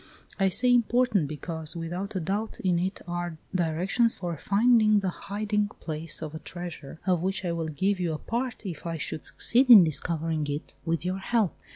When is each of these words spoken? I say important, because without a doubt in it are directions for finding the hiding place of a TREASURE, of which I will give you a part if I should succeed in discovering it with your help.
I 0.39 0.49
say 0.49 0.73
important, 0.73 1.27
because 1.27 1.75
without 1.75 2.15
a 2.15 2.19
doubt 2.19 2.59
in 2.61 2.79
it 2.79 3.01
are 3.07 3.37
directions 3.53 4.15
for 4.15 4.35
finding 4.35 4.99
the 4.99 5.09
hiding 5.11 5.67
place 5.79 6.23
of 6.23 6.33
a 6.33 6.39
TREASURE, 6.39 6.99
of 7.05 7.21
which 7.21 7.45
I 7.45 7.51
will 7.51 7.67
give 7.67 7.99
you 7.99 8.11
a 8.13 8.17
part 8.17 8.65
if 8.65 8.87
I 8.87 8.97
should 8.97 9.23
succeed 9.23 9.69
in 9.69 9.83
discovering 9.83 10.47
it 10.47 10.73
with 10.85 11.05
your 11.05 11.19
help. 11.19 11.55